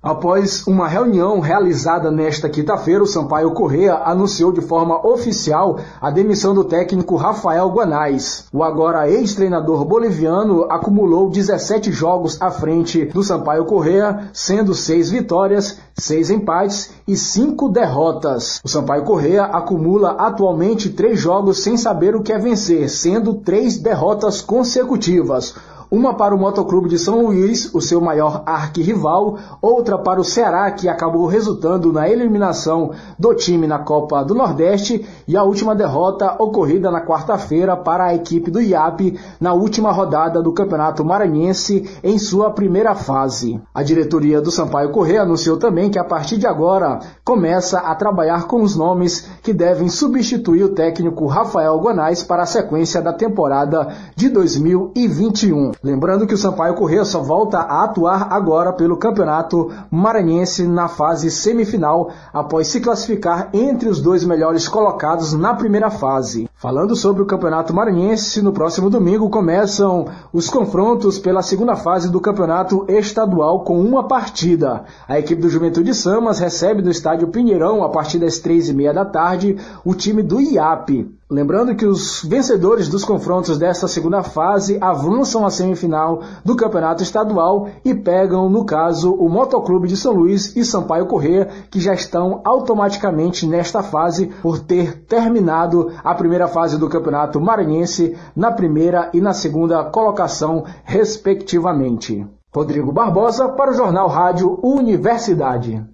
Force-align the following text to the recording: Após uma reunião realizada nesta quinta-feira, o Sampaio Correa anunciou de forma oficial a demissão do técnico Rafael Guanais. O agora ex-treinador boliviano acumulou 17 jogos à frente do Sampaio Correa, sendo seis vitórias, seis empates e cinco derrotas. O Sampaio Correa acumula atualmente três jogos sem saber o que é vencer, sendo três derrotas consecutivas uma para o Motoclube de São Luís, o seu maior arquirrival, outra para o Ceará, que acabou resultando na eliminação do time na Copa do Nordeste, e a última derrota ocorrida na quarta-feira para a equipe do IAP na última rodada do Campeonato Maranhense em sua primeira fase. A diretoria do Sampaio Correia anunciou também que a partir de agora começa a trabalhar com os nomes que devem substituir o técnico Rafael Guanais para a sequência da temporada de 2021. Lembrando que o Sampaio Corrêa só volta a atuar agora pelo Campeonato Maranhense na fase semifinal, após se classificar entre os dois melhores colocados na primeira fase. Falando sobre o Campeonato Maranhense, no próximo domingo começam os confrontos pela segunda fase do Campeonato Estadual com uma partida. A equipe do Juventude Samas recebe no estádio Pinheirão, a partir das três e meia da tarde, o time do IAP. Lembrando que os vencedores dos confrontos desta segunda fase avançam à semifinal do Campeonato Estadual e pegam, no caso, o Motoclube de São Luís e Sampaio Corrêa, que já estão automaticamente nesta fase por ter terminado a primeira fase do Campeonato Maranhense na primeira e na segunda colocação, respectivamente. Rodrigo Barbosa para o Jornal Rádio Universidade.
Após 0.00 0.64
uma 0.64 0.86
reunião 0.86 1.40
realizada 1.40 2.08
nesta 2.08 2.48
quinta-feira, 2.48 3.02
o 3.02 3.06
Sampaio 3.06 3.50
Correa 3.50 3.94
anunciou 4.04 4.52
de 4.52 4.60
forma 4.60 5.04
oficial 5.04 5.80
a 6.00 6.08
demissão 6.08 6.54
do 6.54 6.62
técnico 6.62 7.16
Rafael 7.16 7.68
Guanais. 7.68 8.44
O 8.52 8.62
agora 8.62 9.10
ex-treinador 9.10 9.84
boliviano 9.84 10.70
acumulou 10.70 11.28
17 11.28 11.90
jogos 11.90 12.40
à 12.40 12.48
frente 12.48 13.06
do 13.06 13.24
Sampaio 13.24 13.64
Correa, 13.64 14.30
sendo 14.32 14.72
seis 14.72 15.10
vitórias, 15.10 15.80
seis 15.98 16.30
empates 16.30 16.92
e 17.04 17.16
cinco 17.16 17.68
derrotas. 17.68 18.60
O 18.64 18.68
Sampaio 18.68 19.02
Correa 19.02 19.46
acumula 19.46 20.12
atualmente 20.12 20.90
três 20.90 21.18
jogos 21.18 21.64
sem 21.64 21.76
saber 21.76 22.14
o 22.14 22.22
que 22.22 22.32
é 22.32 22.38
vencer, 22.38 22.88
sendo 22.88 23.34
três 23.34 23.78
derrotas 23.78 24.40
consecutivas 24.40 25.56
uma 25.90 26.14
para 26.14 26.34
o 26.34 26.38
Motoclube 26.38 26.88
de 26.88 26.98
São 26.98 27.24
Luís, 27.24 27.74
o 27.74 27.80
seu 27.80 28.00
maior 28.00 28.42
arquirrival, 28.44 29.38
outra 29.62 29.96
para 29.98 30.20
o 30.20 30.24
Ceará, 30.24 30.70
que 30.70 30.88
acabou 30.88 31.26
resultando 31.26 31.92
na 31.92 32.08
eliminação 32.08 32.90
do 33.18 33.34
time 33.34 33.66
na 33.66 33.78
Copa 33.78 34.22
do 34.22 34.34
Nordeste, 34.34 35.06
e 35.26 35.36
a 35.36 35.42
última 35.42 35.74
derrota 35.74 36.36
ocorrida 36.38 36.90
na 36.90 37.00
quarta-feira 37.00 37.76
para 37.76 38.06
a 38.06 38.14
equipe 38.14 38.50
do 38.50 38.60
IAP 38.60 39.18
na 39.40 39.52
última 39.52 39.90
rodada 39.90 40.42
do 40.42 40.52
Campeonato 40.52 41.04
Maranhense 41.04 41.88
em 42.02 42.18
sua 42.18 42.50
primeira 42.50 42.94
fase. 42.94 43.60
A 43.74 43.82
diretoria 43.82 44.40
do 44.40 44.50
Sampaio 44.50 44.90
Correia 44.90 45.22
anunciou 45.22 45.56
também 45.56 45.90
que 45.90 45.98
a 45.98 46.04
partir 46.04 46.36
de 46.36 46.46
agora 46.46 47.00
começa 47.24 47.78
a 47.78 47.94
trabalhar 47.94 48.46
com 48.46 48.62
os 48.62 48.76
nomes 48.76 49.28
que 49.42 49.52
devem 49.52 49.88
substituir 49.88 50.64
o 50.64 50.74
técnico 50.74 51.26
Rafael 51.26 51.78
Guanais 51.78 52.22
para 52.22 52.42
a 52.42 52.46
sequência 52.46 53.00
da 53.00 53.12
temporada 53.12 53.88
de 54.14 54.28
2021. 54.28 55.72
Lembrando 55.82 56.26
que 56.26 56.34
o 56.34 56.38
Sampaio 56.38 56.74
Corrêa 56.74 57.04
só 57.04 57.22
volta 57.22 57.58
a 57.58 57.84
atuar 57.84 58.32
agora 58.32 58.72
pelo 58.72 58.96
Campeonato 58.96 59.70
Maranhense 59.90 60.66
na 60.66 60.88
fase 60.88 61.30
semifinal, 61.30 62.10
após 62.32 62.66
se 62.66 62.80
classificar 62.80 63.48
entre 63.52 63.88
os 63.88 64.00
dois 64.00 64.24
melhores 64.24 64.66
colocados 64.66 65.32
na 65.34 65.54
primeira 65.54 65.88
fase. 65.88 66.48
Falando 66.56 66.96
sobre 66.96 67.22
o 67.22 67.26
Campeonato 67.26 67.72
Maranhense, 67.72 68.42
no 68.42 68.52
próximo 68.52 68.90
domingo 68.90 69.30
começam 69.30 70.06
os 70.32 70.50
confrontos 70.50 71.16
pela 71.16 71.42
segunda 71.42 71.76
fase 71.76 72.10
do 72.10 72.20
Campeonato 72.20 72.84
Estadual 72.88 73.60
com 73.60 73.80
uma 73.80 74.08
partida. 74.08 74.82
A 75.06 75.20
equipe 75.20 75.40
do 75.40 75.48
Juventude 75.48 75.94
Samas 75.94 76.40
recebe 76.40 76.82
no 76.82 76.90
estádio 76.90 77.28
Pinheirão, 77.28 77.84
a 77.84 77.88
partir 77.88 78.18
das 78.18 78.40
três 78.40 78.68
e 78.68 78.74
meia 78.74 78.92
da 78.92 79.04
tarde, 79.04 79.56
o 79.84 79.94
time 79.94 80.24
do 80.24 80.40
IAP. 80.40 81.17
Lembrando 81.30 81.76
que 81.76 81.84
os 81.84 82.24
vencedores 82.24 82.88
dos 82.88 83.04
confrontos 83.04 83.58
desta 83.58 83.86
segunda 83.86 84.22
fase 84.22 84.78
avançam 84.80 85.44
à 85.44 85.50
semifinal 85.50 86.22
do 86.42 86.56
Campeonato 86.56 87.02
Estadual 87.02 87.68
e 87.84 87.94
pegam, 87.94 88.48
no 88.48 88.64
caso, 88.64 89.12
o 89.12 89.28
Motoclube 89.28 89.86
de 89.86 89.94
São 89.94 90.14
Luís 90.14 90.56
e 90.56 90.64
Sampaio 90.64 91.04
Corrêa, 91.04 91.46
que 91.70 91.80
já 91.80 91.92
estão 91.92 92.40
automaticamente 92.44 93.46
nesta 93.46 93.82
fase 93.82 94.28
por 94.40 94.58
ter 94.58 95.04
terminado 95.04 95.92
a 96.02 96.14
primeira 96.14 96.48
fase 96.48 96.78
do 96.78 96.88
Campeonato 96.88 97.38
Maranhense 97.38 98.16
na 98.34 98.50
primeira 98.50 99.10
e 99.12 99.20
na 99.20 99.34
segunda 99.34 99.84
colocação, 99.84 100.64
respectivamente. 100.82 102.26
Rodrigo 102.54 102.90
Barbosa 102.90 103.50
para 103.50 103.70
o 103.70 103.74
Jornal 103.74 104.08
Rádio 104.08 104.58
Universidade. 104.62 105.86